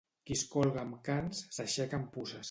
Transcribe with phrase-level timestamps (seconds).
[0.29, 2.39] Qui es colga amb cans, s'aixeca amb puces.